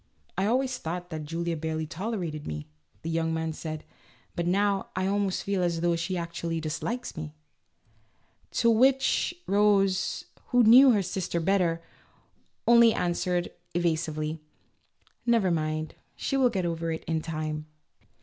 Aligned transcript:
"I 0.39 0.47
always 0.47 0.79
thought 0.79 1.11
that 1.11 1.25
Julia 1.25 1.55
barely 1.55 1.85
tolerated 1.85 2.47
me," 2.47 2.65
the 3.03 3.09
young 3.11 3.35
man 3.35 3.53
said," 3.53 3.83
but 4.35 4.47
now 4.47 4.87
I 4.95 5.05
almost 5.05 5.43
feel 5.43 5.61
as 5.61 5.81
though 5.81 5.95
she 5.95 6.17
actually 6.17 6.59
dislikes 6.59 7.15
me." 7.15 7.35
To 8.53 8.71
which 8.71 9.31
90 9.43 9.45
A 9.45 9.51
LITTLE 9.51 9.63
STUDY 9.63 9.67
IN 9.67 9.75
COMMON 9.75 9.89
SENSE. 9.89 10.25
Rose, 10.25 10.45
who 10.47 10.71
knew 10.71 10.91
her 10.93 11.03
sister 11.03 11.39
better, 11.39 11.83
only 12.67 12.93
answered 12.95 13.51
evasively, 13.75 14.41
"Never 15.27 15.51
mind, 15.51 15.93
she 16.15 16.35
will 16.35 16.49
get 16.49 16.65
over 16.65 16.91
it 16.91 17.03
in 17.03 17.21
time." 17.21 17.67